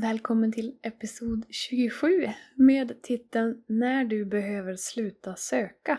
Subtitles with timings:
[0.00, 5.98] Välkommen till episod 27 med titeln När du behöver sluta söka.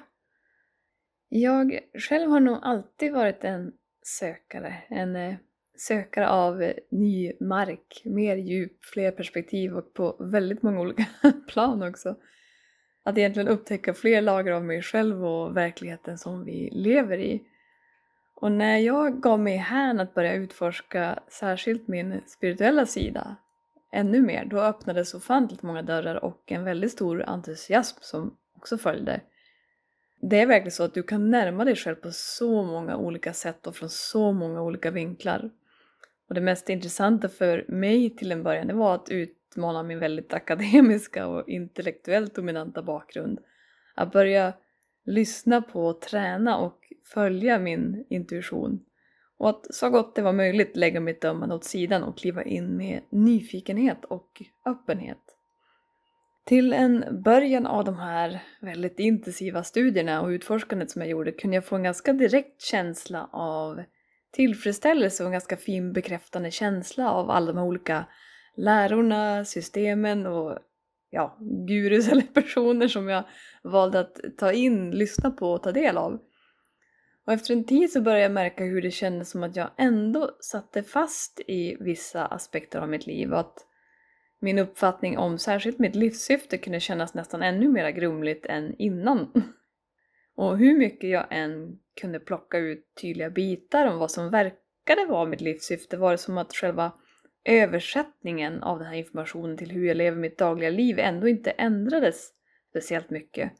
[1.29, 5.35] Jag själv har nog alltid varit en sökare, en eh,
[5.77, 11.05] sökare av eh, ny mark, mer djup, fler perspektiv och på väldigt många olika
[11.47, 12.15] plan också.
[13.03, 17.43] Att egentligen upptäcka fler lager av mig själv och verkligheten som vi lever i.
[18.35, 23.37] Och när jag gav mig hän att börja utforska särskilt min spirituella sida
[23.91, 24.45] ännu mer.
[24.45, 29.21] Då öppnades ofantligt många dörrar och en väldigt stor entusiasm som också följde.
[30.21, 33.67] Det är verkligen så att du kan närma dig själv på så många olika sätt
[33.67, 35.51] och från så många olika vinklar.
[36.27, 40.33] Och det mest intressanta för mig till en början det var att utmana min väldigt
[40.33, 43.39] akademiska och intellektuellt dominanta bakgrund.
[43.95, 44.53] Att börja
[45.05, 48.85] lyssna på träna och följa min intuition.
[49.39, 52.77] Och att så gott det var möjligt lägga mitt dömande åt sidan och kliva in
[52.77, 55.17] med nyfikenhet och öppenhet.
[56.45, 61.57] Till en början av de här väldigt intensiva studierna och utforskandet som jag gjorde kunde
[61.57, 63.83] jag få en ganska direkt känsla av
[64.31, 68.05] tillfredsställelse och en ganska fin bekräftande känsla av alla de här olika
[68.55, 70.57] lärorna, systemen och
[71.09, 71.37] ja,
[71.67, 73.23] gurus eller personer som jag
[73.63, 76.19] valde att ta in, lyssna på och ta del av.
[77.29, 80.31] Och efter en tid så började jag märka hur det kändes som att jag ändå
[80.39, 83.65] satte fast i vissa aspekter av mitt liv och att
[84.39, 89.31] min uppfattning om särskilt mitt livssyfte kunde kännas nästan ännu mer grumligt än innan.
[90.35, 95.25] Och hur mycket jag än kunde plocka ut tydliga bitar om vad som verkade vara
[95.25, 96.91] mitt livssyfte var det som att själva
[97.45, 102.31] översättningen av den här informationen till hur jag lever mitt dagliga liv ändå inte ändrades
[102.69, 103.51] speciellt mycket.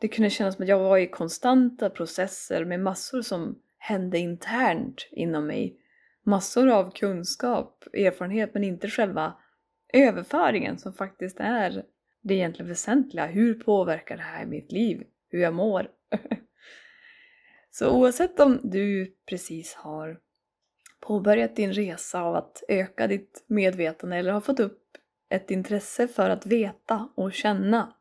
[0.00, 5.08] Det kunde kännas som att jag var i konstanta processer med massor som hände internt
[5.10, 5.76] inom mig.
[6.22, 9.34] Massor av kunskap, erfarenhet men inte själva
[9.92, 11.84] överföringen som faktiskt är
[12.22, 13.26] det egentligen väsentliga.
[13.26, 15.02] Hur påverkar det här mitt liv?
[15.28, 15.88] Hur jag mår?
[17.70, 20.18] Så oavsett om du precis har
[21.00, 24.82] påbörjat din resa av att öka ditt medvetande eller har fått upp
[25.28, 27.94] ett intresse för att veta och känna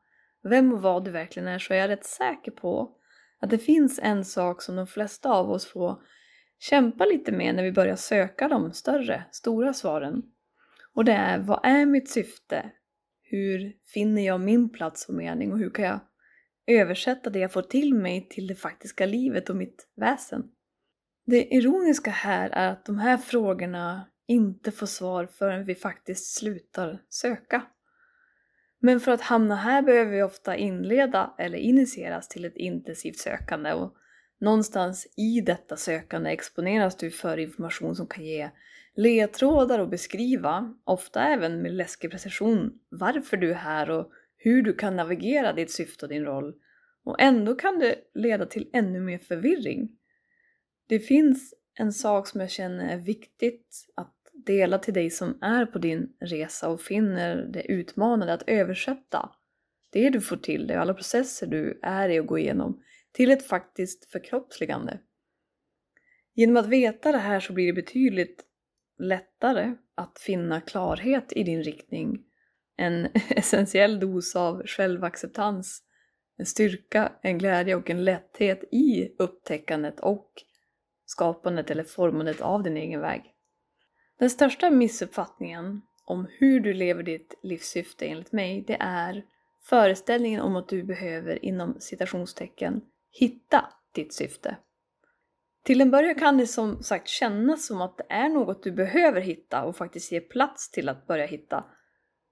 [0.44, 2.96] vem och vad du verkligen är så är jag rätt säker på
[3.40, 6.02] att det finns en sak som de flesta av oss får
[6.60, 10.24] kämpa lite med när vi börjar söka de större, stora svaren.
[10.94, 12.72] Och det är, vad är mitt syfte?
[13.22, 16.00] Hur finner jag min plats och mening och hur kan jag
[16.68, 20.44] översätta det jag får till mig till det faktiska livet och mitt väsen?
[21.26, 27.02] Det ironiska här är att de här frågorna inte får svar förrän vi faktiskt slutar
[27.10, 27.62] söka.
[28.80, 33.74] Men för att hamna här behöver vi ofta inleda eller initieras till ett intensivt sökande
[33.74, 33.96] och
[34.40, 38.50] någonstans i detta sökande exponeras du för information som kan ge
[38.96, 44.74] ledtrådar och beskriva, ofta även med läskig precision, varför du är här och hur du
[44.74, 46.54] kan navigera ditt syfte och din roll.
[47.04, 49.90] Och ändå kan det leda till ännu mer förvirring.
[50.88, 55.66] Det finns en sak som jag känner är viktigt att dela till dig som är
[55.66, 59.30] på din resa och finner det utmanande att översätta
[59.92, 63.32] det du får till dig och alla processer du är i och går igenom till
[63.32, 65.00] ett faktiskt förkroppsligande.
[66.36, 68.46] Genom att veta det här så blir det betydligt
[69.00, 72.24] lättare att finna klarhet i din riktning.
[72.78, 75.84] En essentiell dos av självacceptans,
[76.38, 80.32] en styrka, en glädje och en lätthet i upptäckandet och
[81.06, 83.36] skapandet eller formandet av din egen väg.
[84.20, 89.24] Den största missuppfattningen om hur du lever ditt livssyfte enligt mig, det är
[89.64, 92.82] föreställningen om att du behöver inom citationstecken
[93.12, 94.58] hitta ditt syfte.
[95.64, 99.22] Till en början kan det som sagt kännas som att det är något du behöver
[99.22, 101.66] hitta och faktiskt ge plats till att börja hitta.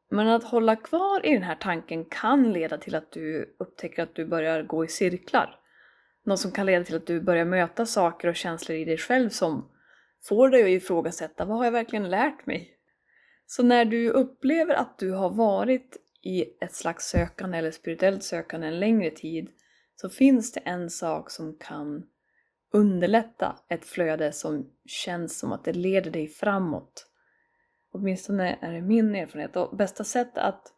[0.09, 4.15] Men att hålla kvar i den här tanken kan leda till att du upptäcker att
[4.15, 5.59] du börjar gå i cirklar.
[6.25, 9.29] Något som kan leda till att du börjar möta saker och känslor i dig själv
[9.29, 9.69] som
[10.27, 12.73] får dig att ifrågasätta, vad har jag verkligen lärt mig?
[13.45, 18.67] Så när du upplever att du har varit i ett slags sökande eller spirituellt sökande
[18.67, 19.49] en längre tid
[19.95, 22.03] så finns det en sak som kan
[22.73, 27.07] underlätta ett flöde som känns som att det leder dig framåt.
[27.91, 30.73] Åtminstone är det min erfarenhet och bästa sättet att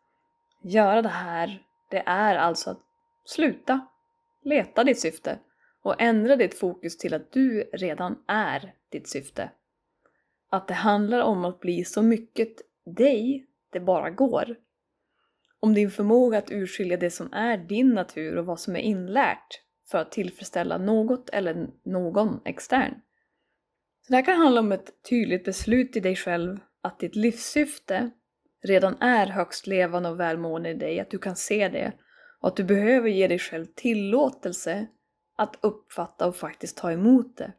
[0.63, 2.81] göra det här det är alltså att
[3.25, 3.87] sluta
[4.43, 5.39] leta ditt syfte
[5.81, 9.51] och ändra ditt fokus till att du redan är ditt syfte.
[10.49, 12.55] Att det handlar om att bli så mycket
[12.85, 14.55] dig det bara går.
[15.59, 19.61] Om din förmåga att urskilja det som är din natur och vad som är inlärt
[19.91, 22.93] för att tillfredsställa något eller någon extern.
[24.01, 28.09] Så det här kan handla om ett tydligt beslut i dig själv att ditt livssyfte
[28.63, 31.93] redan är högst levande och välmående i dig, att du kan se det
[32.41, 34.87] och att du behöver ge dig själv tillåtelse
[35.39, 37.53] att uppfatta och faktiskt ta emot det.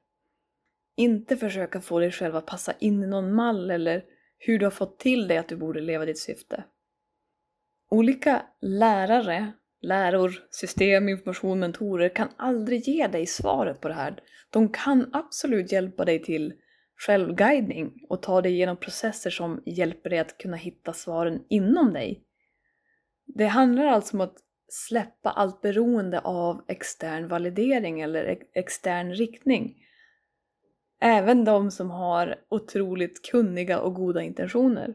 [0.97, 4.05] Inte försöka få dig själv att passa in i någon mall eller
[4.39, 6.65] hur du har fått till dig att du borde leva ditt syfte.
[7.91, 14.23] Olika lärare, läror, system, information, mentorer kan aldrig ge dig svaret på det här.
[14.51, 16.53] De kan absolut hjälpa dig till
[16.97, 22.25] självguidning och ta dig igenom processer som hjälper dig att kunna hitta svaren inom dig.
[23.27, 24.37] Det handlar alltså om att
[24.73, 29.77] släppa allt beroende av extern validering eller extern riktning.
[31.01, 34.95] Även de som har otroligt kunniga och goda intentioner.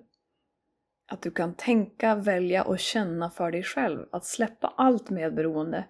[1.08, 4.06] Att du kan tänka, välja och känna för dig själv.
[4.12, 5.86] Att släppa allt medberoende.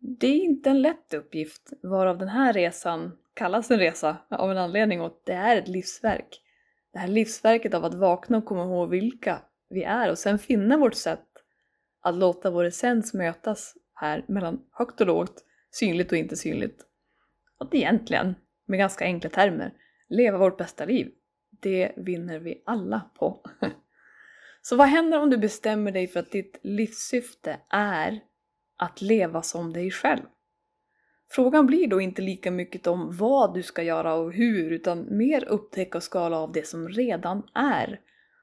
[0.00, 4.58] Det är inte en lätt uppgift, varav den här resan kallas en resa av en
[4.58, 6.42] anledning och det är ett livsverk.
[6.92, 10.76] Det här livsverket av att vakna och komma ihåg vilka vi är och sen finna
[10.76, 11.27] vårt sätt
[12.00, 16.84] att låta vår essens mötas här mellan högt och lågt, synligt och inte synligt.
[17.58, 18.34] Att egentligen,
[18.66, 19.72] med ganska enkla termer,
[20.08, 21.12] leva vårt bästa liv.
[21.50, 23.44] Det vinner vi alla på.
[24.62, 28.20] Så vad händer om du bestämmer dig för att ditt livssyfte är
[28.76, 30.22] att leva som dig själv?
[31.30, 35.44] Frågan blir då inte lika mycket om vad du ska göra och hur, utan mer
[35.44, 38.00] upptäcka och skala av det som redan är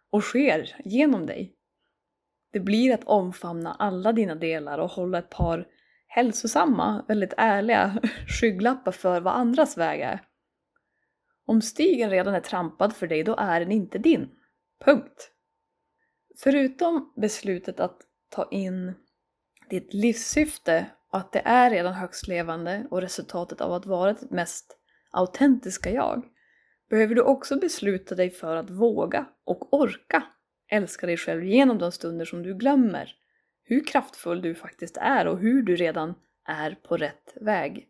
[0.10, 1.56] och sker genom dig.
[2.56, 5.68] Det blir att omfamna alla dina delar och hålla ett par
[6.07, 10.22] hälsosamma, väldigt ärliga skygglappar för vad andras väg är.
[11.46, 14.30] Om stigen redan är trampad för dig, då är den inte din.
[14.86, 15.31] Punkt.
[16.44, 17.98] Förutom beslutet att
[18.30, 18.94] ta in
[19.69, 24.31] ditt livssyfte och att det är redan högst levande och resultatet av att vara ditt
[24.31, 24.78] mest
[25.12, 26.25] autentiska jag,
[26.90, 30.24] behöver du också besluta dig för att våga och orka
[30.75, 33.16] älska dig själv genom de stunder som du glömmer
[33.66, 37.88] hur kraftfull du faktiskt är och hur du redan är på rätt väg.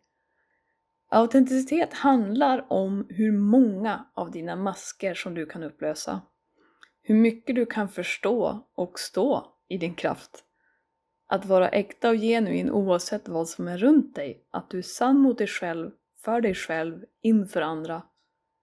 [1.09, 6.21] Autenticitet handlar om hur många av dina masker som du kan upplösa.
[7.01, 10.43] Hur mycket du kan förstå och stå i din kraft.
[11.27, 14.47] Att vara äkta och genuin oavsett vad som är runt dig.
[14.51, 15.91] Att du är sann mot dig själv,
[16.23, 18.01] för dig själv, inför andra.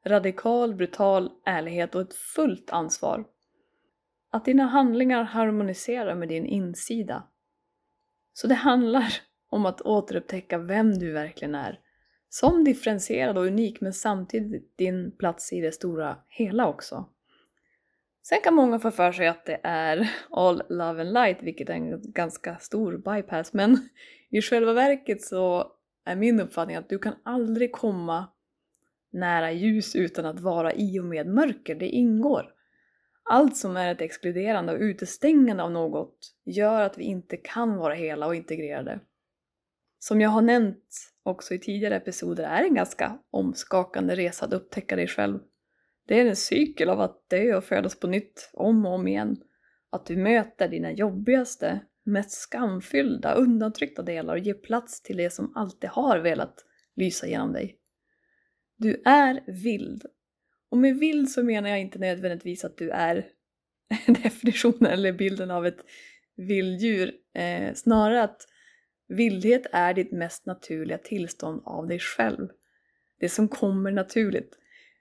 [0.06, 3.24] Radikal, brutal ärlighet och ett fullt ansvar.
[4.34, 7.22] Att dina handlingar harmoniserar med din insida.
[8.32, 9.12] Så det handlar
[9.48, 11.80] om att återupptäcka vem du verkligen är.
[12.28, 17.08] Som differentierad och unik men samtidigt din plats i det stora hela också.
[18.22, 21.74] Sen kan många få för sig att det är all love and light, vilket är
[21.74, 23.88] en ganska stor bypass, men
[24.30, 25.72] i själva verket så
[26.04, 28.28] är min uppfattning att du kan aldrig komma
[29.10, 32.54] nära ljus utan att vara i och med mörker, det ingår.
[33.30, 37.94] Allt som är ett exkluderande och utestängande av något gör att vi inte kan vara
[37.94, 39.00] hela och integrerade.
[39.98, 44.52] Som jag har nämnt också i tidigare episoder är det en ganska omskakande resa att
[44.52, 45.38] upptäcka dig själv.
[46.06, 49.36] Det är en cykel av att dö och födas på nytt om och om igen.
[49.90, 55.52] Att du möter dina jobbigaste, mest skamfyllda, undantryckta delar och ger plats till det som
[55.56, 56.64] alltid har velat
[56.96, 57.78] lysa genom dig.
[58.76, 60.02] Du är vild.
[60.72, 63.26] Och med vild så menar jag inte nödvändigtvis att du är
[64.06, 65.84] definitionen eller bilden av ett
[66.36, 67.12] vilddjur.
[67.34, 68.46] Eh, snarare att
[69.08, 72.48] vildhet är ditt mest naturliga tillstånd av dig själv.
[73.20, 74.58] Det som kommer naturligt.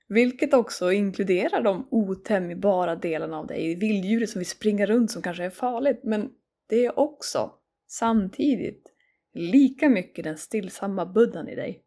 [0.08, 5.44] Vilket också inkluderar de otämjbara delarna av dig, vilddjuret som vill springa runt som kanske
[5.44, 6.30] är farligt, men
[6.70, 7.52] det är också
[7.88, 8.84] samtidigt
[9.34, 11.84] lika mycket den stillsamma buddhan i dig.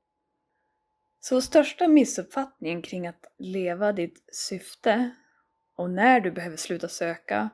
[1.26, 5.10] Så största missuppfattningen kring att leva ditt syfte
[5.76, 7.50] och när du behöver sluta söka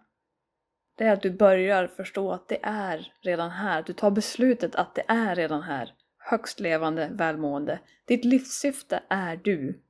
[0.94, 3.82] det är att du börjar förstå att det är redan här.
[3.82, 5.94] Du tar beslutet att det är redan här.
[6.18, 7.80] Högst levande välmående.
[8.04, 9.82] Ditt livssyfte är du.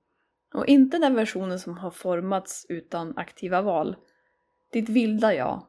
[0.55, 3.97] Och inte den versionen som har formats utan aktiva val.
[4.73, 5.67] Ditt vilda jag.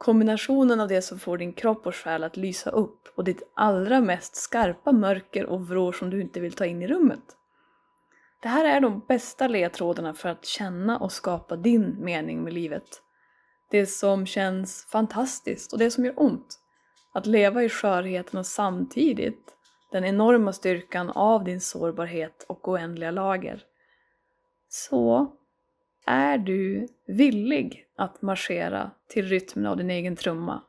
[0.00, 4.00] Kombinationen av det som får din kropp och själ att lysa upp och ditt allra
[4.00, 7.22] mest skarpa mörker och vrår som du inte vill ta in i rummet.
[8.42, 13.02] Det här är de bästa ledtrådarna för att känna och skapa din mening med livet.
[13.70, 16.60] Det som känns fantastiskt och det som gör ont.
[17.12, 19.54] Att leva i skörheten och samtidigt
[19.92, 23.62] den enorma styrkan av din sårbarhet och oändliga lager.
[24.68, 25.32] Så
[26.06, 30.62] är du villig att marschera till rytmen av din egen trumma?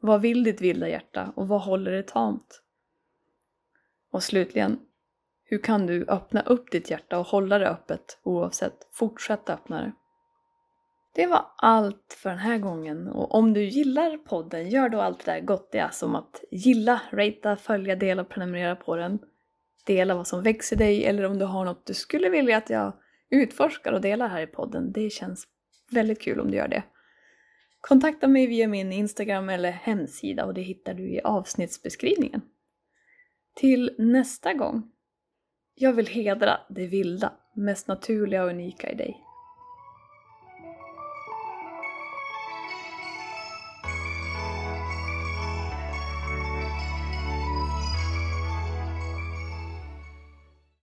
[0.00, 2.62] Vad vill ditt vilda hjärta och vad håller det tamt?
[4.10, 4.80] Och slutligen,
[5.44, 8.88] hur kan du öppna upp ditt hjärta och hålla det öppet oavsett?
[8.92, 9.92] Fortsätt öppna det.
[11.14, 15.24] Det var allt för den här gången och om du gillar podden, gör då allt
[15.24, 19.18] det där gottiga som att gilla, ratea, följa, dela, prenumerera på den.
[19.84, 22.92] Dela vad som växer dig eller om du har något du skulle vilja att jag
[23.34, 24.92] utforskar och delar här i podden.
[24.92, 25.44] Det känns
[25.90, 26.82] väldigt kul om du gör det.
[27.80, 32.40] Kontakta mig via min Instagram eller hemsida och det hittar du i avsnittsbeskrivningen.
[33.54, 34.90] Till nästa gång.
[35.74, 39.23] Jag vill hedra det vilda, mest naturliga och unika i dig.